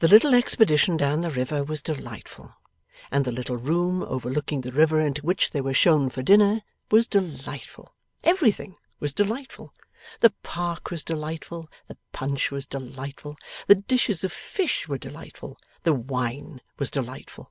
The 0.00 0.08
little 0.08 0.34
expedition 0.34 0.98
down 0.98 1.22
the 1.22 1.30
river 1.30 1.64
was 1.64 1.80
delightful, 1.80 2.56
and 3.10 3.24
the 3.24 3.32
little 3.32 3.56
room 3.56 4.02
overlooking 4.02 4.60
the 4.60 4.70
river 4.70 5.00
into 5.00 5.22
which 5.24 5.52
they 5.52 5.62
were 5.62 5.72
shown 5.72 6.10
for 6.10 6.22
dinner 6.22 6.60
was 6.90 7.06
delightful. 7.06 7.94
Everything 8.22 8.76
was 8.98 9.14
delightful. 9.14 9.72
The 10.20 10.34
park 10.42 10.90
was 10.90 11.02
delightful, 11.02 11.70
the 11.86 11.96
punch 12.12 12.50
was 12.50 12.66
delightful, 12.66 13.38
the 13.66 13.76
dishes 13.76 14.24
of 14.24 14.30
fish 14.30 14.86
were 14.86 14.98
delightful, 14.98 15.56
the 15.84 15.94
wine 15.94 16.60
was 16.78 16.90
delightful. 16.90 17.50